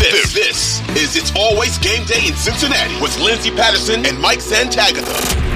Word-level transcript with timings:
This, 0.00 0.32
this 0.32 0.80
is 0.96 1.14
It's 1.14 1.30
Always 1.36 1.76
Game 1.76 2.06
Day 2.06 2.26
in 2.26 2.34
Cincinnati 2.34 2.98
with 3.02 3.18
Lindsay 3.20 3.50
Patterson 3.50 4.06
and 4.06 4.18
Mike 4.18 4.38
Santagata. 4.38 5.49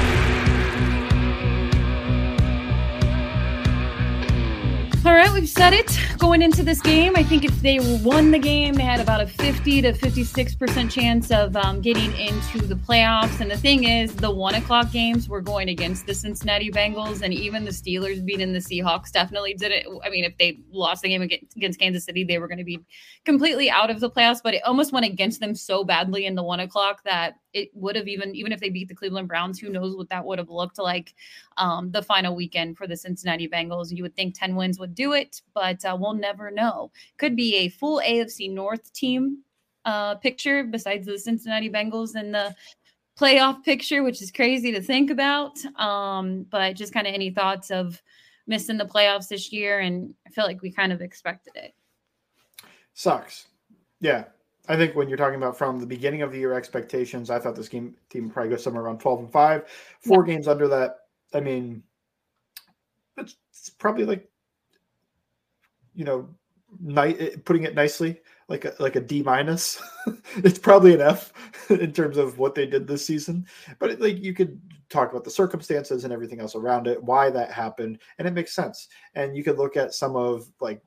Right, 5.15 5.33
we've 5.33 5.49
said 5.49 5.73
it 5.73 5.99
going 6.19 6.43
into 6.43 6.63
this 6.63 6.81
game. 6.81 7.13
I 7.17 7.23
think 7.23 7.45
if 7.45 7.61
they 7.61 7.79
won 8.03 8.31
the 8.31 8.39
game, 8.39 8.75
they 8.75 8.83
had 8.83 9.01
about 9.01 9.21
a 9.21 9.27
50 9.27 9.83
to 9.83 9.93
56% 9.93 10.91
chance 10.91 11.31
of 11.31 11.55
um, 11.57 11.81
getting 11.81 12.17
into 12.17 12.67
the 12.67 12.75
playoffs. 12.75 13.41
And 13.41 13.51
the 13.51 13.57
thing 13.57 13.85
is, 13.85 14.15
the 14.15 14.31
one 14.31 14.55
o'clock 14.55 14.91
games 14.91 15.29
were 15.29 15.41
going 15.41 15.69
against 15.69 16.07
the 16.07 16.15
Cincinnati 16.15 16.71
Bengals, 16.71 17.23
and 17.23 17.35
even 17.35 17.65
the 17.65 17.71
Steelers 17.71 18.25
beating 18.25 18.53
the 18.53 18.59
Seahawks 18.59 19.13
definitely 19.13 19.55
did 19.55 19.73
it. 19.73 19.87
I 20.05 20.11
mean, 20.11 20.25
if 20.25 20.37
they 20.39 20.59
lost 20.71 21.03
the 21.03 21.09
game 21.09 21.23
against 21.23 21.79
Kansas 21.79 22.05
City, 22.05 22.25
they 22.25 22.39
were 22.39 22.49
going 22.49 22.59
to 22.59 22.65
be 22.65 22.81
completely 23.25 23.71
out 23.71 23.91
of 23.91 24.01
the 24.01 24.11
playoffs, 24.11 24.41
but 24.43 24.55
it 24.55 24.63
almost 24.65 24.93
went 24.93 25.07
against 25.07 25.41
them 25.41 25.55
so 25.55 25.85
badly 25.85 26.27
in 26.27 26.35
the 26.35 26.43
one 26.43 26.61
o'clock 26.61 27.03
that 27.05 27.35
it 27.55 27.71
would 27.73 27.97
have 27.97 28.09
even 28.09 28.35
even 28.35 28.53
if 28.53 28.61
they 28.61 28.69
beat 28.69 28.89
the 28.89 28.95
Cleveland 28.95 29.29
Browns, 29.29 29.59
who 29.59 29.71
knows 29.71 29.97
what 29.97 30.09
that 30.11 30.25
would 30.25 30.39
have 30.39 30.51
looked 30.51 30.79
like 30.79 31.15
um, 31.57 31.91
the 31.91 32.03
final 32.03 32.35
weekend 32.35 32.77
for 32.77 32.87
the 32.87 32.97
Cincinnati 32.97 33.49
Bengals. 33.49 33.93
You 33.93 34.03
would 34.03 34.17
think 34.17 34.35
10 34.37 34.57
wins 34.57 34.79
would 34.79 34.95
do 34.95 35.04
it, 35.13 35.43
but 35.55 35.85
uh, 35.85 35.97
we'll 35.99 36.15
never 36.15 36.51
know. 36.51 36.91
Could 37.19 37.37
be 37.37 37.57
a 37.57 37.69
full 37.69 38.01
AFC 38.01 38.51
North 38.51 38.93
team 38.93 39.43
uh, 39.85 40.15
picture 40.17 40.65
besides 40.65 41.07
the 41.07 41.19
Cincinnati 41.19 41.71
Bengals 41.71 42.15
and 42.15 42.35
the 42.35 42.55
playoff 43.19 43.63
picture, 43.63 44.03
which 44.03 44.23
is 44.23 44.33
crazy 44.33 44.73
to 44.73 44.81
think 44.81 45.11
about. 45.11 45.65
Um, 45.77 46.47
but 46.51 46.75
just 46.75 46.93
kind 46.93 47.07
of 47.07 47.15
any 47.15 47.31
thoughts 47.31 47.71
of 47.71 48.03
missing 48.47 48.77
the 48.77 48.85
playoffs 48.85 49.29
this 49.29 49.53
year, 49.53 49.81
and 49.81 50.15
I 50.27 50.31
feel 50.31 50.45
like 50.45 50.63
we 50.63 50.71
kind 50.71 50.93
of 50.93 51.01
expected 51.01 51.55
it. 51.57 51.75
Sucks. 52.95 53.47
Yeah, 54.01 54.25
I 54.69 54.77
think 54.77 54.95
when 54.95 55.09
you're 55.09 55.19
talking 55.19 55.37
about 55.37 55.59
from 55.59 55.79
the 55.79 55.87
beginning 55.87 56.23
of 56.23 56.33
the 56.33 56.39
year 56.39 56.55
expectations, 56.55 57.31
I 57.31 57.39
thought 57.39 57.57
this 57.57 57.69
game 57.69 57.95
team 58.09 58.31
probably 58.31 58.51
go 58.51 58.57
somewhere 58.57 58.85
around 58.85 59.01
12 59.01 59.21
and 59.21 59.33
5. 59.33 59.65
Four 60.01 60.27
yeah. 60.27 60.35
games 60.35 60.49
under 60.49 60.69
that. 60.69 60.97
I 61.33 61.41
mean, 61.41 61.83
it's, 63.17 63.37
it's 63.51 63.71
probably 63.71 64.05
like, 64.05 64.29
you 65.95 66.05
know, 66.05 66.29
eh, 66.97 67.37
putting 67.45 67.65
it 67.65 67.75
nicely, 67.75 68.21
like 68.49 68.65
a 68.65 68.75
like 68.79 68.97
a 68.97 69.01
D 69.01 69.23
minus. 69.23 69.83
it's 70.37 70.59
probably 70.59 70.95
an 70.95 71.01
F 71.01 71.33
in 71.71 71.93
terms 71.93 72.17
of 72.17 72.39
what 72.39 72.55
they 72.55 72.67
did 72.67 72.87
this 72.87 73.07
season. 73.07 73.47
But 73.79 73.91
it, 73.91 74.01
like 74.01 74.23
you 74.23 74.35
could 74.35 74.61
talk 74.89 75.11
about 75.11 75.25
the 75.25 75.31
circumstances 75.31 76.05
and 76.05 76.13
everything 76.13 76.41
else 76.41 76.55
around 76.55 76.87
it, 76.87 77.03
why 77.03 77.31
that 77.31 77.51
happened, 77.51 77.99
and 78.19 78.29
it 78.29 78.35
makes 78.35 78.55
sense. 78.55 78.89
And 79.15 79.37
you 79.37 79.45
could 79.45 79.59
look 79.59 79.77
at 79.77 79.95
some 79.95 80.17
of 80.17 80.47
like 80.61 80.83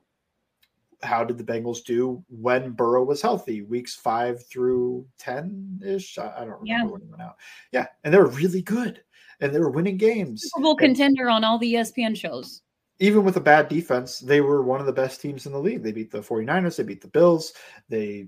how 1.04 1.24
did 1.24 1.38
the 1.38 1.44
Bengals 1.44 1.84
do 1.84 2.24
when 2.28 2.72
Burrow 2.72 3.04
was 3.04 3.22
healthy? 3.22 3.62
Weeks 3.62 3.96
five 3.96 4.46
through 4.48 5.06
ten 5.18 5.80
ish. 5.86 6.18
I, 6.18 6.40
don't 6.40 6.60
remember 6.60 6.66
yeah. 6.66 6.84
when 6.84 7.02
he 7.02 7.08
went 7.08 7.22
out. 7.22 7.38
Yeah, 7.72 7.88
and 8.04 8.14
they 8.14 8.18
were 8.18 8.28
really 8.28 8.62
good, 8.62 9.04
and 9.40 9.54
they 9.54 9.60
were 9.60 9.70
winning 9.70 9.98
games. 9.98 10.44
Super 10.44 10.64
Bowl 10.64 10.76
contender 10.76 11.30
on 11.30 11.44
all 11.44 11.58
the 11.58 11.76
ESPN 11.76 12.16
shows. 12.16 12.62
Even 13.00 13.24
with 13.24 13.38
a 13.38 13.42
bad 13.42 13.70
defense, 13.70 14.20
they 14.20 14.42
were 14.42 14.64
one 14.64 14.80
of 14.80 14.86
the 14.86 14.94
best 14.94 15.22
teams 15.22 15.46
in 15.46 15.52
the 15.52 15.60
league. 15.60 15.84
They 15.84 15.92
beat 15.92 16.12
the 16.12 16.20
49ers, 16.20 16.78
they 16.78 16.84
beat 16.84 17.02
the 17.02 17.08
Bills, 17.08 17.54
they 17.90 18.28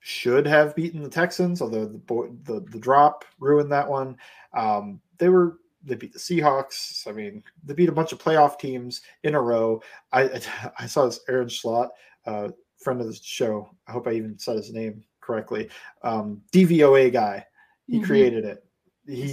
should 0.00 0.46
have 0.46 0.74
beaten 0.74 1.02
the 1.02 1.08
Texans, 1.08 1.60
although 1.60 1.86
the 1.86 2.36
the, 2.44 2.60
the 2.70 2.78
drop 2.78 3.24
ruined 3.38 3.70
that 3.72 3.88
one. 3.88 4.16
Um, 4.54 5.00
they 5.18 5.28
were 5.28 5.58
they 5.84 5.94
beat 5.94 6.12
the 6.12 6.18
Seahawks. 6.18 7.06
I 7.06 7.12
mean, 7.12 7.42
they 7.64 7.74
beat 7.74 7.88
a 7.88 7.92
bunch 7.92 8.12
of 8.12 8.18
playoff 8.18 8.58
teams 8.58 9.02
in 9.22 9.34
a 9.34 9.40
row. 9.40 9.82
I 10.12 10.40
I 10.78 10.86
saw 10.86 11.06
this 11.06 11.20
Aaron 11.28 11.48
Schlott 11.48 11.90
uh, 12.26 12.48
friend 12.78 13.00
of 13.00 13.06
the 13.06 13.14
show. 13.14 13.70
I 13.86 13.92
hope 13.92 14.06
I 14.06 14.12
even 14.12 14.38
said 14.38 14.56
his 14.56 14.72
name 14.72 15.04
correctly. 15.20 15.68
Um, 16.02 16.42
DVOA 16.52 17.12
guy. 17.12 17.44
He 17.86 17.96
mm-hmm. 17.96 18.04
created 18.04 18.44
it. 18.44 18.64
He, 19.06 19.22
he, 19.22 19.32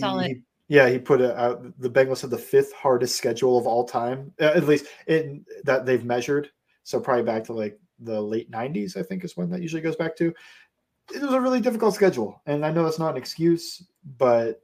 yeah, 0.68 0.90
he 0.90 0.98
put 0.98 1.22
it 1.22 1.36
out. 1.36 1.64
The 1.80 1.90
Bengals 1.90 2.22
had 2.22 2.30
the 2.30 2.38
fifth 2.38 2.74
hardest 2.74 3.16
schedule 3.16 3.58
of 3.58 3.68
all 3.68 3.84
time, 3.84 4.34
at 4.40 4.66
least 4.66 4.86
in 5.08 5.46
that 5.64 5.86
they've 5.86 6.04
measured. 6.04 6.50
So 6.84 7.00
probably 7.00 7.24
back 7.24 7.44
to 7.46 7.54
like 7.54 7.80
the 8.00 8.20
late 8.20 8.52
'90s, 8.52 8.98
I 8.98 9.04
think 9.04 9.24
is 9.24 9.38
when 9.38 9.50
that 9.52 9.62
usually 9.62 9.82
goes 9.82 9.96
back 9.96 10.16
to. 10.18 10.34
It 11.14 11.22
was 11.22 11.34
a 11.34 11.42
really 11.42 11.62
difficult 11.62 11.94
schedule, 11.94 12.42
and 12.48 12.66
I 12.66 12.72
know 12.72 12.84
that's 12.84 13.00
not 13.00 13.12
an 13.12 13.18
excuse, 13.18 13.86
but 14.18 14.62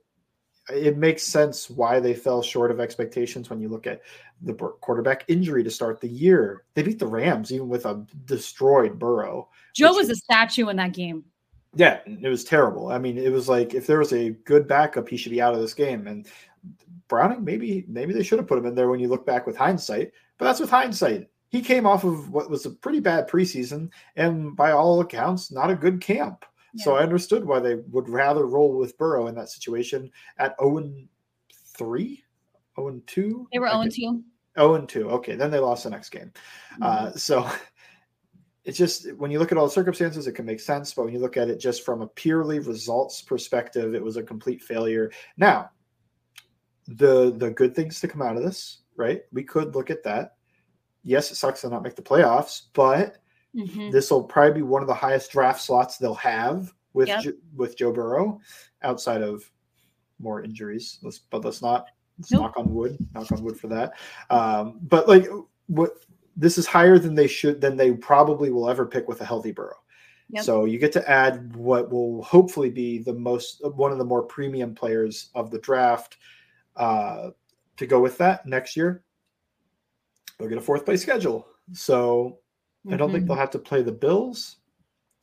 it 0.74 0.98
makes 0.98 1.24
sense 1.24 1.70
why 1.70 2.00
they 2.00 2.14
fell 2.14 2.42
short 2.42 2.72
of 2.72 2.80
expectations 2.80 3.50
when 3.50 3.59
you 3.59 3.70
look 3.70 3.88
at 3.88 4.02
the 4.42 4.54
quarterback 4.54 5.25
injury 5.28 5.64
to 5.64 5.70
start 5.70 6.02
the 6.02 6.08
year. 6.08 6.64
They 6.74 6.84
beat 6.84 7.00
the 7.00 7.08
Rams 7.08 7.52
even 7.52 7.70
with 7.70 7.86
a 7.86 8.06
destroyed 8.25 8.98
Burrow. 8.98 9.50
Joe 9.75 9.94
was 9.94 10.09
a 10.09 10.16
statue 10.16 10.70
in 10.70 10.78
that 10.78 10.94
game. 10.94 11.25
Yeah, 11.74 12.00
it 12.06 12.28
was 12.28 12.44
terrible. 12.44 12.90
I 12.90 12.98
mean, 12.98 13.18
it 13.18 13.32
was 13.32 13.48
like 13.48 13.74
if 13.74 13.88
there 13.88 14.00
was 14.00 14.12
a 14.14 14.32
good 14.32 14.68
backup, 14.68 15.08
he 15.08 15.18
should 15.18 15.32
be 15.32 15.42
out 15.42 15.54
of 15.54 15.62
this 15.62 15.74
game. 15.74 16.08
And 16.08 16.28
Browning, 17.08 17.44
maybe 17.44 17.86
maybe 17.88 18.14
they 18.14 18.24
should 18.24 18.40
have 18.40 18.48
put 18.48 18.58
him 18.58 18.66
in 18.66 18.76
there 18.76 18.90
when 18.90 19.00
you 19.00 19.08
look 19.08 19.26
back 19.26 19.48
with 19.48 19.56
hindsight. 19.56 20.12
But 20.38 20.46
that's 20.46 20.60
with 20.60 20.70
hindsight. 20.70 21.30
He 21.50 21.62
came 21.62 21.86
off 21.86 22.04
of 22.04 22.30
what 22.30 22.50
was 22.50 22.66
a 22.66 22.72
pretty 22.72 23.02
bad 23.02 23.30
preseason 23.30 23.90
and 24.16 24.56
by 24.56 24.72
all 24.72 25.02
accounts, 25.02 25.52
not 25.52 25.70
a 25.70 25.76
good 25.76 26.00
camp. 26.00 26.46
So 26.78 26.96
I 26.96 27.04
understood 27.04 27.44
why 27.46 27.60
they 27.60 27.76
would 27.76 28.08
rather 28.08 28.46
roll 28.46 28.78
with 28.78 28.98
Burrow 28.98 29.28
in 29.28 29.36
that 29.36 29.50
situation 29.50 30.10
at 30.38 30.56
0 30.62 30.94
3, 31.76 32.24
0 32.78 33.02
2. 33.06 33.48
They 33.52 33.60
were 33.60 33.70
0 33.70 33.84
2. 33.92 34.24
0 34.58 34.86
2. 34.86 35.10
Okay, 35.10 35.36
then 35.36 35.52
they 35.52 35.60
lost 35.60 35.84
the 35.84 35.90
next 35.90 36.10
game. 36.10 36.31
Mm-hmm. 36.74 36.84
Uh, 36.84 37.12
so 37.12 37.50
it's 38.64 38.78
just 38.78 39.14
when 39.16 39.32
you 39.32 39.40
look 39.40 39.52
at 39.52 39.58
all 39.58 39.66
the 39.66 39.72
circumstances, 39.72 40.28
it 40.28 40.34
can 40.34 40.46
make 40.46 40.60
sense. 40.60 40.94
But 40.94 41.06
when 41.06 41.14
you 41.14 41.20
look 41.20 41.38
at 41.38 41.50
it 41.50 41.60
just 41.60 41.84
from 41.84 42.02
a 42.02 42.08
purely 42.08 42.60
results 42.60 43.22
perspective, 43.22 43.96
it 43.96 44.04
was 44.04 44.18
a 44.18 44.24
complete 44.24 44.62
failure. 44.62 45.12
Now, 45.38 45.72
the 46.88 47.32
the 47.32 47.52
good 47.52 47.76
things 47.76 48.00
to 48.02 48.08
come 48.08 48.22
out 48.22 48.38
of 48.38 48.44
this, 48.44 48.80
right? 48.96 49.22
We 49.32 49.44
could 49.44 49.76
look 49.76 49.90
at 49.90 50.04
that. 50.04 50.36
Yes, 51.04 51.32
it 51.32 51.36
sucks 51.36 51.62
to 51.62 51.70
not 51.70 51.82
make 51.82 51.96
the 51.96 52.02
playoffs, 52.02 52.64
but 52.74 53.18
Mm-hmm. 53.56 53.90
This 53.90 54.10
will 54.10 54.24
probably 54.24 54.54
be 54.54 54.62
one 54.62 54.82
of 54.82 54.88
the 54.88 54.94
highest 54.94 55.32
draft 55.32 55.62
slots 55.62 55.98
they'll 55.98 56.14
have 56.16 56.74
with 56.94 57.08
yep. 57.08 57.22
jo- 57.22 57.34
with 57.56 57.78
Joe 57.78 57.92
Burrow, 57.92 58.40
outside 58.82 59.22
of 59.22 59.50
more 60.20 60.44
injuries. 60.44 61.00
Let's, 61.02 61.20
but 61.20 61.44
let's 61.44 61.62
not 61.62 61.88
let's 62.18 62.32
nope. 62.32 62.44
knock 62.44 62.54
on 62.58 62.74
wood. 62.74 62.98
Knock 63.14 63.32
on 63.32 63.44
wood 63.44 63.60
for 63.60 63.68
that. 63.68 63.94
Um, 64.30 64.80
but 64.84 65.08
like 65.08 65.28
what 65.68 65.92
this 66.41 66.57
is 66.57 66.68
higher 66.68 67.00
than 67.00 67.16
they 67.16 67.28
should 67.28 67.62
than 67.62 67.78
they 67.78 67.91
probably 67.94 68.52
will 68.52 68.69
ever 68.69 68.85
pick 68.85 69.07
with 69.07 69.22
a 69.22 69.25
healthy 69.25 69.52
Burrow. 69.52 69.78
Yep. 70.29 70.44
So 70.44 70.66
you 70.66 70.79
get 70.79 70.91
to 70.94 71.09
add 71.09 71.56
what 71.56 71.91
will 71.91 72.24
hopefully 72.24 72.69
be 72.69 73.00
the 73.00 73.13
most 73.13 73.62
one 73.75 73.91
of 73.91 73.97
the 73.97 74.06
more 74.06 74.24
premium 74.24 74.75
players 74.75 75.30
of 75.35 75.51
the 75.51 75.59
draft 75.59 76.18
uh, 76.75 77.30
to 77.78 77.85
go 77.85 78.00
with 78.00 78.18
that 78.18 78.46
next 78.46 78.75
year. 78.75 79.03
They'll 80.38 80.50
get 80.50 80.57
a 80.57 80.62
fourth 80.62 80.85
place 80.85 81.01
schedule. 81.01 81.47
So 81.74 82.40
Mm-hmm. 82.85 82.94
I 82.94 82.97
don't 82.97 83.12
think 83.12 83.25
they'll 83.25 83.35
mm-hmm. 83.35 83.41
have 83.41 83.51
to 83.51 83.59
play 83.59 83.84
the 83.84 83.91
Bills. 83.91 84.57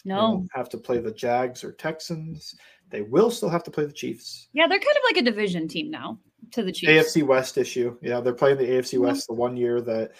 No. 0.04 0.46
have 0.54 0.68
to 0.70 0.78
play 0.78 0.98
the 0.98 1.10
Jags 1.10 1.64
or 1.64 1.72
Texans. 1.72 2.54
They 2.88 3.02
will 3.02 3.30
still 3.30 3.48
have 3.50 3.64
to 3.64 3.70
play 3.70 3.84
the 3.84 3.92
Chiefs. 3.92 4.48
Yeah, 4.52 4.66
they're 4.66 4.78
kind 4.78 4.96
of 4.96 5.02
like 5.10 5.16
a 5.18 5.24
division 5.24 5.68
team 5.68 5.90
now 5.90 6.18
to 6.52 6.62
the 6.62 6.72
Chiefs. 6.72 7.16
AFC 7.16 7.26
West 7.26 7.58
issue. 7.58 7.96
Yeah, 8.00 8.20
they're 8.20 8.32
playing 8.32 8.58
the 8.58 8.64
AFC 8.64 8.94
mm-hmm. 8.94 9.06
West 9.06 9.26
the 9.26 9.34
one 9.34 9.56
year 9.56 9.80
that 9.82 10.12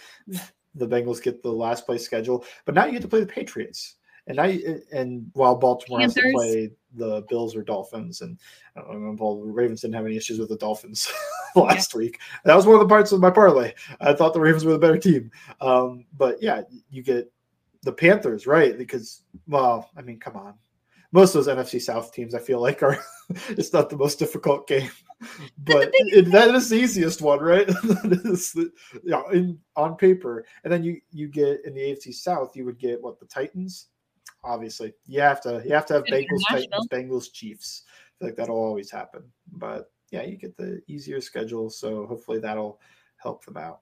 the 0.75 0.87
Bengals 0.87 1.23
get 1.23 1.43
the 1.43 1.53
last 1.53 1.87
place 1.87 2.05
schedule. 2.05 2.45
But 2.65 2.75
now 2.75 2.87
you 2.87 2.93
get 2.93 3.03
to 3.03 3.09
play 3.09 3.21
the 3.21 3.27
Patriots. 3.27 3.97
And 4.27 4.37
now, 4.37 4.53
and 4.93 5.31
while 5.33 5.55
Baltimore 5.55 6.01
Panthers. 6.01 6.23
has 6.23 6.33
to 6.33 6.37
play 6.37 6.71
the 6.95 7.25
Bills 7.31 7.57
or 7.57 7.63
Dolphins, 7.63 8.21
and 8.21 8.39
I 8.77 8.81
don't 8.81 8.95
remember 8.95 9.25
the 9.47 9.53
Ravens 9.53 9.81
didn't 9.81 9.95
have 9.95 10.05
any 10.05 10.17
issues 10.17 10.39
with 10.39 10.51
the 10.51 10.57
Dolphins 10.59 11.11
last 11.57 11.95
yeah. 11.95 11.99
week. 11.99 12.21
That 12.45 12.55
was 12.55 12.67
one 12.67 12.75
of 12.75 12.81
the 12.81 12.89
parts 12.89 13.11
of 13.11 13.21
my 13.21 13.31
parlay. 13.31 13.73
I 14.01 14.13
thought 14.13 14.35
the 14.35 14.41
Ravens 14.41 14.67
were 14.67 14.73
the 14.73 14.79
better 14.79 14.99
team. 14.99 15.31
Um, 15.63 16.05
but 16.17 16.43
yeah, 16.43 16.63
you 16.91 17.03
get 17.03 17.33
the 17.83 17.93
Panthers, 17.93 18.47
right? 18.47 18.77
Because 18.77 19.23
well, 19.47 19.89
I 19.97 20.03
mean, 20.03 20.19
come 20.19 20.37
on. 20.37 20.55
Most 21.13 21.35
of 21.35 21.45
those 21.45 21.57
NFC 21.57 21.81
South 21.81 22.13
teams, 22.13 22.35
I 22.35 22.39
feel 22.39 22.61
like, 22.61 22.83
are 22.83 22.99
it's 23.51 23.73
not 23.73 23.89
the 23.89 23.97
most 23.97 24.19
difficult 24.19 24.67
game, 24.67 24.91
but 25.59 25.91
it, 25.93 26.31
that 26.33 26.55
is 26.55 26.69
the 26.69 26.77
easiest 26.77 27.23
one, 27.23 27.41
right? 27.41 27.67
that 27.85 28.21
is 28.25 28.53
the, 28.53 28.71
in 29.33 29.59
on 29.77 29.97
paper. 29.97 30.45
And 30.65 30.73
then 30.73 30.83
you 30.83 31.01
you 31.11 31.29
get 31.29 31.65
in 31.65 31.75
the 31.75 31.81
AFC 31.81 32.15
South, 32.15 32.57
you 32.57 32.65
would 32.65 32.79
get 32.79 33.03
what 33.03 33.19
the 33.19 33.27
Titans. 33.27 33.87
Obviously, 34.45 34.93
you 35.07 35.21
have 35.21 35.41
to 35.43 35.63
you 35.65 35.73
have 35.73 35.87
to 35.87 35.95
have 35.95 36.05
Bengals, 36.05 36.43
Titans, 36.49 36.89
Bengals, 36.89 37.33
Chiefs. 37.33 37.85
I 37.89 38.19
feel 38.19 38.29
like 38.29 38.37
that'll 38.37 38.57
always 38.57 38.91
happen. 38.91 39.25
But 39.53 39.91
yeah, 40.11 40.23
you 40.23 40.37
get 40.37 40.57
the 40.57 40.83
easier 40.87 41.21
schedule, 41.21 41.71
so 41.71 42.07
hopefully 42.07 42.39
that'll 42.39 42.81
help 43.17 43.45
them 43.45 43.57
out. 43.57 43.81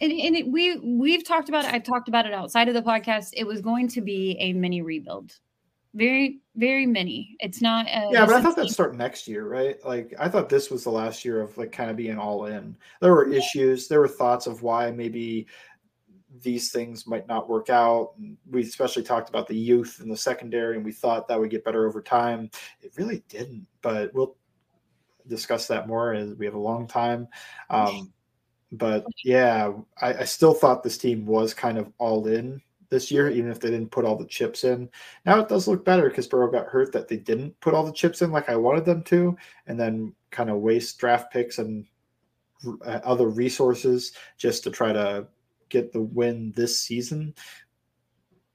And, 0.00 0.12
and 0.12 0.36
it, 0.36 0.46
we 0.46 0.78
we've 0.78 1.24
talked 1.24 1.48
about 1.48 1.64
it. 1.64 1.72
I've 1.72 1.82
talked 1.82 2.08
about 2.08 2.26
it 2.26 2.32
outside 2.32 2.68
of 2.68 2.74
the 2.74 2.82
podcast. 2.82 3.30
It 3.32 3.46
was 3.46 3.60
going 3.60 3.88
to 3.88 4.00
be 4.00 4.36
a 4.38 4.52
mini 4.52 4.82
rebuild, 4.82 5.38
very 5.94 6.40
very 6.58 6.86
many 6.86 7.36
It's 7.38 7.62
not. 7.62 7.86
A, 7.86 8.08
yeah, 8.10 8.26
but 8.26 8.34
I 8.34 8.42
thought 8.42 8.56
that'd 8.56 8.70
start 8.70 8.96
next 8.96 9.28
year, 9.28 9.46
right? 9.46 9.76
Like 9.84 10.12
I 10.18 10.28
thought 10.28 10.48
this 10.48 10.70
was 10.70 10.82
the 10.84 10.90
last 10.90 11.24
year 11.24 11.40
of 11.40 11.56
like 11.56 11.70
kind 11.70 11.90
of 11.90 11.96
being 11.96 12.18
all 12.18 12.46
in. 12.46 12.76
There 13.00 13.14
were 13.14 13.28
yeah. 13.28 13.38
issues. 13.38 13.86
There 13.86 14.00
were 14.00 14.08
thoughts 14.08 14.46
of 14.46 14.62
why 14.62 14.90
maybe 14.90 15.46
these 16.42 16.70
things 16.70 17.06
might 17.06 17.28
not 17.28 17.48
work 17.48 17.70
out. 17.70 18.14
We 18.50 18.62
especially 18.62 19.04
talked 19.04 19.28
about 19.28 19.46
the 19.46 19.56
youth 19.56 20.00
in 20.02 20.08
the 20.08 20.16
secondary, 20.16 20.76
and 20.76 20.84
we 20.84 20.92
thought 20.92 21.28
that 21.28 21.38
would 21.38 21.50
get 21.50 21.64
better 21.64 21.86
over 21.86 22.02
time. 22.02 22.50
It 22.80 22.92
really 22.96 23.22
didn't, 23.28 23.66
but 23.80 24.12
we'll 24.12 24.36
discuss 25.28 25.68
that 25.68 25.86
more 25.86 26.12
as 26.12 26.34
we 26.34 26.44
have 26.44 26.54
a 26.54 26.58
long 26.58 26.88
time. 26.88 27.28
Um, 27.70 28.12
but 28.72 29.04
yeah, 29.24 29.72
I, 30.00 30.14
I 30.14 30.24
still 30.24 30.54
thought 30.54 30.82
this 30.82 30.98
team 30.98 31.24
was 31.24 31.54
kind 31.54 31.78
of 31.78 31.92
all 31.98 32.26
in 32.26 32.60
this 32.90 33.10
year, 33.10 33.28
even 33.28 33.50
if 33.50 33.60
they 33.60 33.70
didn't 33.70 33.90
put 33.90 34.04
all 34.04 34.16
the 34.16 34.26
chips 34.26 34.64
in. 34.64 34.88
Now 35.26 35.40
it 35.40 35.48
does 35.48 35.68
look 35.68 35.84
better 35.84 36.08
because 36.08 36.26
Burrow 36.26 36.50
got 36.50 36.66
hurt 36.66 36.92
that 36.92 37.08
they 37.08 37.16
didn't 37.16 37.58
put 37.60 37.74
all 37.74 37.84
the 37.84 37.92
chips 37.92 38.22
in 38.22 38.32
like 38.32 38.48
I 38.48 38.56
wanted 38.56 38.84
them 38.84 39.02
to, 39.04 39.36
and 39.66 39.78
then 39.78 40.14
kind 40.30 40.50
of 40.50 40.58
waste 40.58 40.98
draft 40.98 41.32
picks 41.32 41.58
and 41.58 41.86
uh, 42.66 43.00
other 43.04 43.28
resources 43.28 44.12
just 44.36 44.64
to 44.64 44.70
try 44.70 44.92
to 44.92 45.26
get 45.68 45.92
the 45.92 46.00
win 46.00 46.52
this 46.56 46.80
season. 46.80 47.34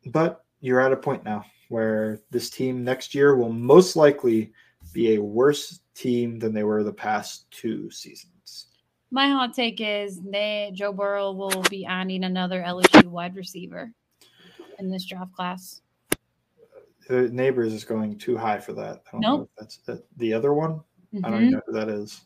But 0.07 0.43
you're 0.59 0.81
at 0.81 0.91
a 0.91 0.97
point 0.97 1.23
now 1.23 1.45
where 1.69 2.19
this 2.29 2.49
team 2.49 2.83
next 2.83 3.15
year 3.15 3.35
will 3.35 3.51
most 3.51 3.95
likely 3.95 4.51
be 4.93 5.15
a 5.15 5.21
worse 5.21 5.79
team 5.95 6.39
than 6.39 6.53
they 6.53 6.63
were 6.63 6.83
the 6.83 6.93
past 6.93 7.49
two 7.51 7.89
seasons. 7.89 8.67
My 9.11 9.29
hot 9.29 9.53
take 9.53 9.79
is 9.79 10.19
that 10.31 10.71
Joe 10.73 10.91
Burrow 10.91 11.31
will 11.31 11.61
be 11.69 11.85
adding 11.85 12.23
another 12.23 12.63
LSU 12.63 13.05
wide 13.05 13.35
receiver 13.35 13.93
in 14.83 14.91
this 14.91 15.05
draft 15.05 15.33
class. 15.33 15.81
The 17.07 17.29
Nabers 17.29 17.73
is 17.73 17.83
going 17.83 18.17
too 18.17 18.37
high 18.37 18.59
for 18.59 18.73
that. 18.73 19.03
I 19.07 19.11
don't 19.11 19.21
Nope. 19.21 19.39
know 19.41 19.49
that's 19.57 19.77
the, 19.77 20.03
the 20.17 20.33
other 20.33 20.53
one. 20.53 20.79
I 21.23 21.29
don't 21.29 21.33
Mhm. 21.33 21.41
even 21.41 21.51
know 21.51 21.61
who 21.67 21.73
that 21.73 21.89
is. 21.89 22.21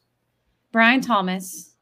Brian 0.71 1.01
Thomas. 1.01 1.75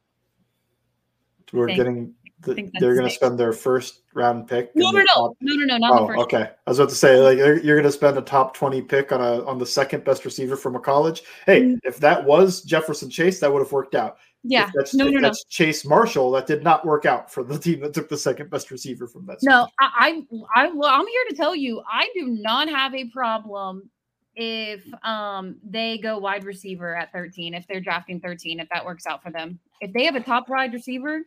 We're 1.54 1.68
getting 1.68 2.13
the, 2.42 2.69
they're 2.80 2.95
going 2.95 3.07
to 3.07 3.13
spend 3.13 3.39
their 3.39 3.54
first 3.54 4.01
round 4.13 4.48
pick. 4.48 4.75
No, 4.75 4.92
no, 4.92 5.00
no, 5.00 5.06
top- 5.13 5.38
no, 5.42 5.56
no, 5.56 5.66
no, 5.66 5.77
not 5.77 5.95
the 5.95 6.01
Oh, 6.01 6.07
first. 6.07 6.19
okay. 6.22 6.50
I 6.66 6.69
was 6.69 6.80
about 6.80 6.89
to 6.89 6.95
say, 6.95 7.18
like, 7.19 7.38
you're, 7.38 7.60
going 7.75 7.83
to 7.83 7.92
spend 7.92 8.18
a 8.18 8.22
top 8.22 8.54
twenty 8.54 8.81
pick 8.81 9.12
on 9.12 9.22
a 9.22 9.44
on 9.45 9.57
the 9.57 9.66
second 9.66 10.04
best 10.04 10.25
receiver 10.25 10.56
from 10.56 10.75
a 10.75 10.80
college. 10.80 11.24
Hey, 11.45 11.62
Mm. 11.62 11.80
if 11.83 11.98
that 11.98 12.24
was 12.25 12.62
Jefferson 12.62 13.10
Chase, 13.10 13.39
that 13.39 13.51
would 13.51 13.60
have 13.62 13.72
worked 13.72 13.95
out. 13.95 14.18
Yeah, 14.48 14.68
If 14.68 14.74
that's, 14.76 14.94
no, 14.94 15.06
no, 15.06 15.12
no, 15.12 15.22
that's 15.22 15.44
Chase 15.46 15.86
Marshall. 15.86 16.32
That 16.32 16.46
did 16.46 16.64
not 16.64 16.86
work 16.86 17.06
out 17.06 17.32
for 17.32 17.44
the 17.44 17.58
team 17.58 17.80
that 17.80 17.94
took 17.94 18.10
the 18.10 18.18
second 18.18 18.50
best 18.50 18.70
receiver 18.70 19.08
from 19.08 19.26
that. 19.26 19.40
no. 19.42 19.68
I, 19.80 20.22
I, 20.56 20.68
I'm 20.68 21.08
here 21.08 21.26
to 21.30 21.36
tell 21.36 21.56
you, 21.56 21.82
I 21.92 22.10
do 22.14 22.28
not 22.28 22.70
have 22.70 22.94
a 22.94 23.06
problem 23.10 23.90
if 24.38 24.84
um 25.04 25.56
they 25.64 25.98
go 25.98 26.18
wide 26.18 26.44
receiver 26.44 26.94
at 26.94 27.10
13 27.14 27.54
if 27.54 27.66
they're 27.68 27.80
drafting 27.80 28.20
13 28.20 28.60
if 28.60 28.68
that 28.68 28.84
works 28.84 29.06
out 29.06 29.24
for 29.24 29.32
them 29.32 29.58
if 29.80 29.94
they 29.94 30.04
have 30.04 30.16
a 30.16 30.20
top 30.20 30.50
wide 30.50 30.74
receiver 30.74 31.22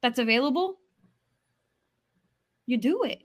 that's 0.00 0.18
available 0.18 0.78
you 2.64 2.78
do 2.78 3.02
it 3.02 3.20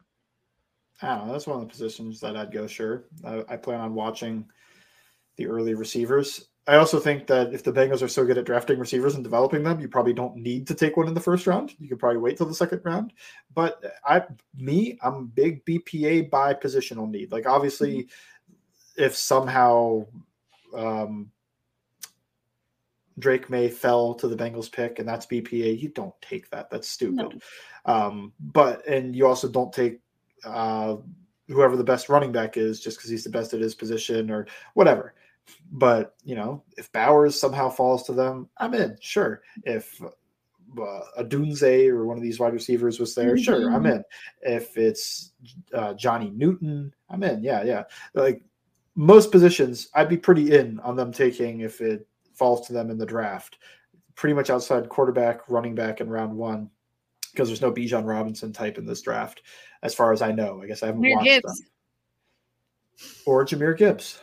I 1.02 1.16
don't 1.16 1.28
know. 1.28 1.34
That's 1.34 1.46
one 1.46 1.58
of 1.58 1.62
the 1.62 1.72
positions 1.72 2.20
that 2.22 2.36
I'd 2.36 2.52
go. 2.52 2.66
Sure, 2.66 3.06
I, 3.24 3.44
I 3.50 3.58
plan 3.58 3.80
on 3.80 3.94
watching 3.94 4.46
the 5.36 5.48
early 5.48 5.76
receivers. 5.76 6.48
I 6.68 6.76
also 6.76 7.00
think 7.00 7.28
that 7.28 7.54
if 7.54 7.64
the 7.64 7.72
Bengals 7.72 8.02
are 8.02 8.10
so 8.10 8.26
good 8.26 8.38
at 8.38 8.46
drafting 8.46 8.78
receivers 8.78 9.16
and 9.16 9.24
developing 9.24 9.64
them, 9.64 9.80
you 9.80 9.88
probably 9.88 10.14
don't 10.14 10.36
need 10.36 10.68
to 10.68 10.76
take 10.76 10.98
one 10.98 11.08
in 11.08 11.14
the 11.14 11.20
first 11.22 11.48
round. 11.48 11.74
You 11.80 11.88
could 11.88 12.00
probably 12.00 12.18
wait 12.18 12.38
till 12.38 12.46
the 12.46 12.54
second 12.54 12.82
round. 12.84 13.14
But 13.54 13.82
I, 14.06 14.24
me, 14.54 15.00
I'm 15.02 15.28
big 15.28 15.64
BPA 15.64 16.30
by 16.30 16.54
positional 16.54 17.10
need. 17.10 17.32
Like 17.32 17.48
obviously, 17.48 18.10
if 18.98 19.16
somehow 19.16 20.06
um, 20.76 21.32
Drake 23.18 23.50
Maye 23.50 23.70
fell 23.70 24.14
to 24.16 24.28
the 24.28 24.36
Bengals 24.36 24.70
pick 24.70 25.00
and 25.00 25.08
that's 25.08 25.26
BPA, 25.26 25.80
you 25.80 25.88
don't 25.90 26.20
take 26.22 26.50
that. 26.50 26.70
That's 26.70 26.90
stupid. 26.90 27.42
Um, 27.86 28.34
but 28.40 28.86
and 28.86 29.16
you 29.16 29.26
also 29.26 29.48
don't 29.48 29.72
take 29.72 30.02
uh, 30.44 30.98
whoever 31.48 31.78
the 31.78 31.84
best 31.84 32.10
running 32.10 32.34
back 32.34 32.58
is 32.58 32.82
just 32.82 32.98
because 32.98 33.10
he's 33.10 33.24
the 33.24 33.30
best 33.30 33.54
at 33.54 33.62
his 33.62 33.74
position 33.74 34.30
or 34.30 34.48
whatever. 34.74 35.14
But 35.72 36.16
you 36.24 36.36
know, 36.36 36.64
if 36.78 36.92
Bowers 36.92 37.40
somehow 37.40 37.70
falls 37.70 38.04
to 38.04 38.14
them, 38.14 38.50
I'm 38.58 38.74
in. 38.74 38.98
Sure. 39.02 39.42
If 39.64 40.02
uh, 40.02 41.00
Odunze 41.20 41.90
or 41.90 42.06
one 42.06 42.18
of 42.18 42.24
these 42.24 42.40
wide 42.40 42.54
receivers 42.54 43.00
was 43.00 43.16
there, 43.16 43.38
sure, 43.38 43.72
I'm 43.72 43.86
in. 43.86 44.04
If 44.42 44.78
it's 44.78 45.32
uh, 45.74 45.94
Johnny 45.94 46.32
Newton, 46.32 46.94
I'm 47.10 47.24
in. 47.24 47.44
Yeah, 47.44 47.64
yeah. 47.64 47.84
Like 48.14 48.42
most 48.96 49.32
positions, 49.32 49.90
I'd 49.94 50.10
be 50.10 50.18
pretty 50.18 50.58
in 50.58 50.80
on 50.80 50.96
them 50.96 51.12
taking 51.12 51.62
if 51.62 51.82
it 51.82 52.08
falls 52.34 52.68
to 52.68 52.74
them 52.74 52.90
in 52.90 52.98
the 52.98 53.06
draft. 53.06 53.58
Pretty 54.16 54.34
much 54.34 54.50
outside 54.50 54.90
quarterback, 54.90 55.48
running 55.48 55.76
back 55.76 56.02
in 56.02 56.10
round 56.10 56.36
one, 56.36 56.70
because 57.32 57.48
there's 57.48 57.62
no 57.62 57.72
Bijan 57.72 58.06
Robinson 58.06 58.52
type 58.52 58.78
in 58.78 58.86
this 58.86 59.02
draft, 59.02 59.44
as 59.84 59.94
far 59.94 60.12
as 60.12 60.22
I 60.22 60.32
know. 60.32 60.62
I 60.62 60.68
guess 60.68 60.82
I 60.82 60.88
haven't 60.88 61.02
Jahmyr 61.02 61.16
watched 61.16 61.26
Gibbs. 61.26 61.60
them. 61.60 61.68
Or 63.28 63.46
Jahmyr 63.46 63.78
Gibbs. 63.78 64.20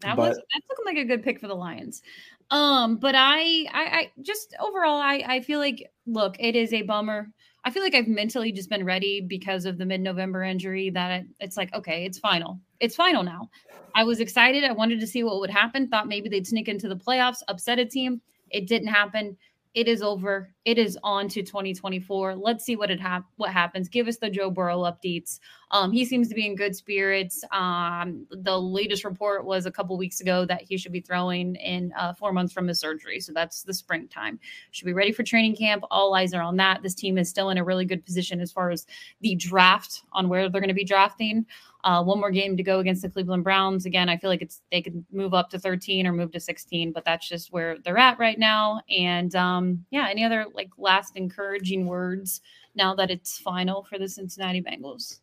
That 0.00 0.16
But- 0.16 0.28
was 0.30 0.36
that's 0.36 0.66
looking 0.70 0.84
like 0.84 1.04
a 1.04 1.06
good 1.08 1.22
pick 1.22 1.40
for 1.40 1.48
the 1.48 1.54
Lions. 1.54 2.02
Um, 2.50 2.96
but 2.96 3.14
I, 3.14 3.66
I, 3.72 3.84
I 3.84 4.12
just 4.22 4.54
overall, 4.60 4.98
I, 5.00 5.22
I 5.26 5.40
feel 5.40 5.58
like, 5.58 5.90
look, 6.06 6.36
it 6.38 6.56
is 6.56 6.72
a 6.72 6.82
bummer. 6.82 7.28
I 7.64 7.70
feel 7.70 7.82
like 7.82 7.94
I've 7.94 8.08
mentally 8.08 8.52
just 8.52 8.70
been 8.70 8.84
ready 8.84 9.20
because 9.20 9.66
of 9.66 9.76
the 9.76 9.84
mid-November 9.84 10.44
injury. 10.44 10.88
That 10.88 11.20
it, 11.20 11.26
it's 11.40 11.56
like, 11.58 11.74
okay, 11.74 12.06
it's 12.06 12.18
final. 12.18 12.58
It's 12.80 12.96
final 12.96 13.22
now. 13.22 13.50
I 13.94 14.04
was 14.04 14.20
excited. 14.20 14.64
I 14.64 14.72
wanted 14.72 15.00
to 15.00 15.06
see 15.06 15.24
what 15.24 15.40
would 15.40 15.50
happen. 15.50 15.88
Thought 15.88 16.08
maybe 16.08 16.28
they'd 16.30 16.46
sneak 16.46 16.68
into 16.68 16.88
the 16.88 16.96
playoffs, 16.96 17.42
upset 17.48 17.78
a 17.78 17.84
team. 17.84 18.22
It 18.50 18.66
didn't 18.66 18.88
happen. 18.88 19.36
It 19.74 19.86
is 19.86 20.00
over. 20.00 20.54
It 20.64 20.78
is 20.78 20.98
on 21.02 21.28
to 21.28 21.42
2024. 21.42 22.36
Let's 22.36 22.64
see 22.64 22.76
what 22.76 22.90
it 22.90 23.00
hap- 23.00 23.26
what 23.36 23.50
happens. 23.50 23.88
Give 23.88 24.08
us 24.08 24.16
the 24.16 24.30
Joe 24.30 24.50
Burrow 24.50 24.78
updates. 24.84 25.40
Um, 25.70 25.92
he 25.92 26.04
seems 26.04 26.28
to 26.28 26.34
be 26.34 26.46
in 26.46 26.56
good 26.56 26.74
spirits. 26.74 27.44
Um, 27.52 28.26
the 28.30 28.58
latest 28.58 29.04
report 29.04 29.44
was 29.44 29.66
a 29.66 29.70
couple 29.70 29.96
weeks 29.98 30.20
ago 30.20 30.44
that 30.46 30.62
he 30.62 30.76
should 30.76 30.92
be 30.92 31.00
throwing 31.00 31.56
in 31.56 31.92
uh, 31.98 32.14
four 32.14 32.32
months 32.32 32.52
from 32.52 32.66
his 32.68 32.80
surgery. 32.80 33.20
So 33.20 33.32
that's 33.32 33.62
the 33.62 33.74
springtime. 33.74 34.38
Should 34.70 34.86
be 34.86 34.92
ready 34.92 35.12
for 35.12 35.22
training 35.22 35.56
camp. 35.56 35.84
All 35.90 36.14
eyes 36.14 36.32
are 36.32 36.42
on 36.42 36.56
that. 36.56 36.82
This 36.82 36.94
team 36.94 37.18
is 37.18 37.28
still 37.28 37.50
in 37.50 37.58
a 37.58 37.64
really 37.64 37.84
good 37.84 38.04
position 38.04 38.40
as 38.40 38.50
far 38.50 38.70
as 38.70 38.86
the 39.20 39.34
draft 39.34 40.02
on 40.12 40.28
where 40.28 40.48
they're 40.48 40.60
going 40.60 40.68
to 40.68 40.74
be 40.74 40.84
drafting. 40.84 41.44
Uh, 41.84 42.02
one 42.02 42.18
more 42.18 42.30
game 42.30 42.56
to 42.56 42.62
go 42.62 42.80
against 42.80 43.02
the 43.02 43.08
Cleveland 43.08 43.44
Browns. 43.44 43.86
Again, 43.86 44.08
I 44.08 44.16
feel 44.16 44.30
like 44.30 44.42
it's 44.42 44.62
they 44.72 44.82
could 44.82 45.04
move 45.12 45.32
up 45.32 45.48
to 45.50 45.58
13 45.58 46.06
or 46.06 46.12
move 46.12 46.32
to 46.32 46.40
16, 46.40 46.92
but 46.92 47.04
that's 47.04 47.28
just 47.28 47.52
where 47.52 47.78
they're 47.78 47.98
at 47.98 48.18
right 48.18 48.38
now. 48.38 48.80
And 48.90 49.34
um, 49.36 49.84
yeah, 49.90 50.08
any 50.10 50.24
other 50.24 50.46
like 50.52 50.70
last 50.76 51.16
encouraging 51.16 51.86
words 51.86 52.40
now 52.74 52.94
that 52.96 53.10
it's 53.10 53.38
final 53.38 53.84
for 53.84 53.98
the 53.98 54.08
Cincinnati 54.08 54.60
Bengals? 54.60 55.20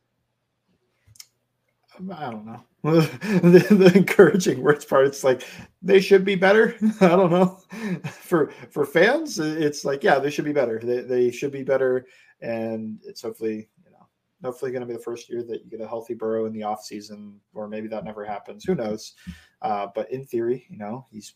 I 2.14 2.32
don't 2.32 2.46
know. 2.46 2.64
the, 2.84 3.68
the 3.70 3.92
encouraging 3.96 4.62
words 4.62 4.86
part, 4.86 5.08
it's 5.08 5.24
like 5.24 5.44
they 5.82 6.00
should 6.00 6.24
be 6.24 6.36
better. 6.36 6.76
I 7.02 7.08
don't 7.10 7.32
know. 7.32 7.60
For 8.12 8.52
for 8.70 8.86
fans, 8.86 9.40
it's 9.40 9.86
like 9.86 10.04
yeah, 10.04 10.20
they 10.20 10.30
should 10.30 10.46
be 10.46 10.54
better. 10.54 10.80
They 10.80 11.02
they 11.02 11.32
should 11.32 11.52
be 11.52 11.64
better, 11.64 12.06
and 12.42 13.00
it's 13.04 13.22
hopefully 13.22 13.70
you 13.84 13.92
know 13.92 14.08
hopefully 14.44 14.72
going 14.72 14.82
to 14.82 14.88
be 14.88 14.94
the 14.94 15.00
first 15.00 15.30
year 15.30 15.44
that 15.44 15.64
you 15.64 15.70
get 15.70 15.82
a 15.82 15.88
healthy 15.88 16.14
Burrow 16.14 16.46
in 16.46 16.54
the 16.54 16.64
off 16.64 16.84
season, 16.84 17.40
or 17.54 17.68
maybe 17.68 17.88
that 17.88 18.06
never 18.06 18.26
happens. 18.26 18.64
Who 18.64 18.76
knows? 18.76 19.14
Uh, 19.62 19.88
but 19.94 20.12
in 20.12 20.26
theory, 20.26 20.66
you 20.70 20.78
know, 20.78 21.06
he's 21.12 21.36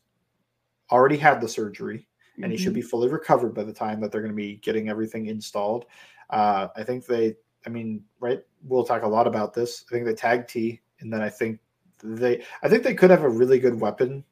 already 0.92 1.18
had 1.18 1.40
the 1.40 1.48
surgery 1.48 2.08
and 2.42 2.52
he 2.52 2.58
should 2.58 2.74
be 2.74 2.82
fully 2.82 3.10
recovered 3.10 3.54
by 3.54 3.64
the 3.64 3.74
time 3.74 4.00
that 4.00 4.12
they're 4.12 4.22
going 4.22 4.32
to 4.32 4.36
be 4.36 4.56
getting 4.58 4.90
everything 4.90 5.28
installed. 5.28 5.86
Uh, 6.30 6.68
I 6.76 6.84
think 6.84 7.06
they, 7.06 7.36
I 7.66 7.70
mean, 7.70 8.04
right? 8.20 8.42
We'll 8.64 8.84
talk 8.84 9.04
a 9.04 9.08
lot 9.08 9.28
about 9.28 9.54
this. 9.54 9.86
I 9.90 9.94
think 9.94 10.06
they 10.06 10.14
tag 10.14 10.48
Tee, 10.48 10.82
and 11.00 11.12
then 11.12 11.22
I 11.22 11.30
think 11.30 11.60
they, 12.04 12.44
I 12.64 12.70
think 12.70 12.84
they 12.84 12.94
could 12.94 13.10
have 13.10 13.24
a 13.24 13.30
really 13.30 13.60
good 13.60 13.80
weapon 13.80 14.24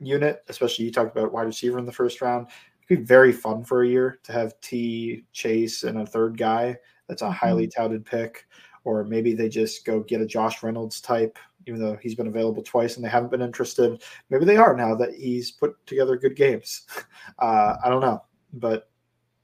unit, 0.00 0.44
especially 0.48 0.84
you 0.84 0.92
talked 0.92 1.16
about 1.16 1.32
wide 1.32 1.46
receiver 1.46 1.78
in 1.78 1.86
the 1.86 1.92
first 1.92 2.20
round. 2.20 2.48
It 2.48 2.86
could 2.86 2.98
be 3.00 3.04
very 3.04 3.32
fun 3.32 3.64
for 3.64 3.82
a 3.82 3.88
year 3.88 4.20
to 4.24 4.32
have 4.32 4.60
Tee, 4.60 5.24
Chase, 5.32 5.82
and 5.82 5.98
a 5.98 6.06
third 6.06 6.38
guy 6.38 6.76
that's 7.08 7.22
a 7.22 7.30
highly 7.30 7.66
touted 7.66 8.04
pick. 8.04 8.46
Or 8.84 9.04
maybe 9.04 9.34
they 9.34 9.48
just 9.48 9.84
go 9.84 10.00
get 10.00 10.20
a 10.20 10.26
Josh 10.26 10.62
Reynolds 10.62 11.00
type, 11.00 11.38
even 11.66 11.80
though 11.80 11.96
he's 11.96 12.14
been 12.14 12.28
available 12.28 12.62
twice 12.62 12.96
and 12.96 13.04
they 13.04 13.10
haven't 13.10 13.30
been 13.30 13.42
interested. 13.42 14.02
Maybe 14.30 14.44
they 14.44 14.56
are 14.56 14.74
now 14.74 14.94
that 14.94 15.14
he's 15.14 15.50
put 15.50 15.74
together 15.86 16.16
good 16.16 16.36
games. 16.36 16.86
Uh, 17.38 17.76
I 17.84 17.88
don't 17.88 18.00
know, 18.00 18.24
but 18.54 18.87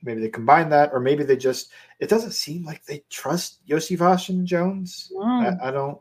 maybe 0.05 0.21
they 0.21 0.29
combine 0.29 0.69
that, 0.71 0.91
or 0.93 1.01
maybe 1.01 1.25
they 1.25 1.37
just. 1.37 1.73
It 2.01 2.09
doesn't 2.09 2.33
seem 2.33 2.65
like 2.65 2.85
they 2.85 3.03
trust 3.11 3.67
Iosivas 3.67 4.29
and 4.29 4.47
Jones. 4.47 5.11
Mm. 5.17 5.61
I, 5.63 5.69
I 5.69 5.71
don't. 5.71 5.99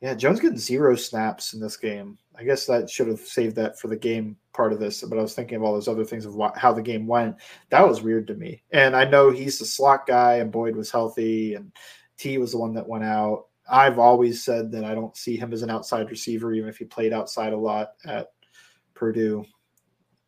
Yeah, 0.00 0.14
Jones 0.14 0.40
getting 0.40 0.58
zero 0.58 0.94
snaps 0.94 1.54
in 1.54 1.60
this 1.60 1.76
game. 1.76 2.18
I 2.38 2.44
guess 2.44 2.66
that 2.66 2.90
should 2.90 3.08
have 3.08 3.20
saved 3.20 3.56
that 3.56 3.78
for 3.78 3.88
the 3.88 3.96
game 3.96 4.36
part 4.52 4.72
of 4.72 4.78
this. 4.78 5.02
But 5.02 5.18
I 5.18 5.22
was 5.22 5.34
thinking 5.34 5.56
of 5.56 5.62
all 5.62 5.72
those 5.72 5.88
other 5.88 6.04
things 6.04 6.26
of 6.26 6.34
wh- 6.34 6.56
how 6.56 6.72
the 6.72 6.82
game 6.82 7.06
went. 7.06 7.36
That 7.70 7.86
was 7.86 8.02
weird 8.02 8.26
to 8.26 8.34
me. 8.34 8.62
And 8.72 8.94
I 8.94 9.04
know 9.04 9.30
he's 9.30 9.58
the 9.58 9.64
slot 9.64 10.06
guy, 10.06 10.34
and 10.34 10.52
Boyd 10.52 10.76
was 10.76 10.90
healthy, 10.90 11.54
and 11.54 11.72
Tee 12.18 12.38
was 12.38 12.52
the 12.52 12.58
one 12.58 12.74
that 12.74 12.88
went 12.88 13.04
out. 13.04 13.46
I've 13.68 13.98
always 13.98 14.44
said 14.44 14.70
that 14.72 14.84
I 14.84 14.94
don't 14.94 15.16
see 15.16 15.36
him 15.36 15.52
as 15.52 15.62
an 15.62 15.70
outside 15.70 16.10
receiver, 16.10 16.52
even 16.52 16.68
if 16.68 16.76
he 16.76 16.84
played 16.84 17.12
outside 17.12 17.52
a 17.52 17.58
lot 17.58 17.94
at 18.04 18.28
Purdue. 18.94 19.44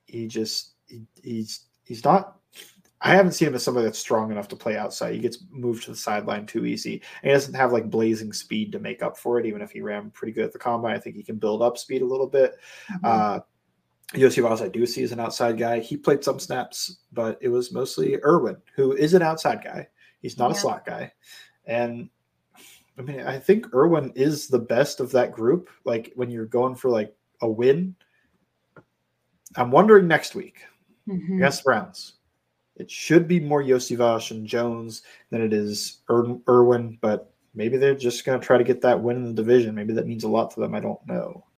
He 0.06 0.26
just 0.26 0.74
he, 0.86 1.02
he's 1.22 1.66
he's 1.84 2.04
not 2.04 2.38
I 3.00 3.14
haven't 3.14 3.32
seen 3.32 3.48
him 3.48 3.54
as 3.54 3.62
somebody 3.62 3.84
that's 3.84 3.98
strong 3.98 4.32
enough 4.32 4.48
to 4.48 4.56
play 4.56 4.76
outside. 4.76 5.14
He 5.14 5.20
gets 5.20 5.44
moved 5.50 5.84
to 5.84 5.92
the 5.92 5.96
sideline 5.96 6.46
too 6.46 6.66
easy. 6.66 7.02
And 7.22 7.30
he 7.30 7.32
doesn't 7.32 7.54
have 7.54 7.72
like 7.72 7.90
blazing 7.90 8.32
speed 8.32 8.72
to 8.72 8.80
make 8.80 9.02
up 9.02 9.16
for 9.16 9.38
it, 9.38 9.46
even 9.46 9.62
if 9.62 9.70
he 9.70 9.80
ran 9.80 10.10
pretty 10.10 10.32
good 10.32 10.44
at 10.44 10.52
the 10.52 10.58
combine. 10.58 10.96
I 10.96 10.98
think 10.98 11.14
he 11.14 11.22
can 11.22 11.36
build 11.36 11.62
up 11.62 11.78
speed 11.78 12.02
a 12.02 12.06
little 12.06 12.26
bit. 12.26 12.56
Mm-hmm. 12.90 13.06
Uh, 13.06 13.40
Iosivas, 14.14 14.62
I 14.62 14.68
do 14.68 14.84
see 14.86 15.02
as 15.02 15.12
an 15.12 15.20
outside 15.20 15.58
guy. 15.58 15.80
He 15.80 15.96
played 15.96 16.24
some 16.24 16.38
snaps, 16.40 17.00
but 17.12 17.38
it 17.40 17.48
was 17.48 17.72
mostly 17.72 18.16
Irwin, 18.24 18.56
who 18.74 18.92
is 18.92 19.14
an 19.14 19.22
outside 19.22 19.62
guy. 19.62 19.86
He's 20.20 20.38
not 20.38 20.50
yeah. 20.50 20.56
a 20.56 20.60
slot 20.60 20.86
guy. 20.86 21.12
And 21.66 22.08
I 22.98 23.02
mean, 23.02 23.20
I 23.20 23.38
think 23.38 23.72
Irwin 23.72 24.12
is 24.16 24.48
the 24.48 24.58
best 24.58 24.98
of 24.98 25.12
that 25.12 25.32
group. 25.32 25.70
Like 25.84 26.12
when 26.16 26.30
you're 26.30 26.46
going 26.46 26.74
for 26.74 26.90
like 26.90 27.14
a 27.42 27.48
win, 27.48 27.94
I'm 29.56 29.70
wondering 29.70 30.08
next 30.08 30.34
week 30.34 30.62
mm-hmm. 31.08 31.36
against 31.36 31.62
Browns. 31.62 32.14
It 32.78 32.90
should 32.90 33.26
be 33.26 33.40
more 33.40 33.62
Iosivas 33.62 34.30
and 34.30 34.46
Jones 34.46 35.02
than 35.30 35.42
it 35.42 35.52
is 35.52 35.98
Ir- 36.08 36.38
Irwin, 36.48 36.98
but 37.00 37.32
maybe 37.54 37.76
they're 37.76 37.94
just 37.94 38.24
going 38.24 38.40
to 38.40 38.46
try 38.46 38.56
to 38.56 38.64
get 38.64 38.80
that 38.82 39.02
win 39.02 39.16
in 39.16 39.24
the 39.24 39.32
division. 39.32 39.74
Maybe 39.74 39.92
that 39.94 40.06
means 40.06 40.24
a 40.24 40.28
lot 40.28 40.52
to 40.52 40.60
them. 40.60 40.74
I 40.74 40.80
don't 40.80 41.04
know. 41.06 41.44